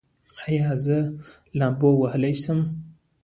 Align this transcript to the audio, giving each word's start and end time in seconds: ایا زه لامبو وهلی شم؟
ایا 0.49 0.69
زه 0.85 0.97
لامبو 1.57 1.91
وهلی 2.01 2.33
شم؟ 2.41 2.59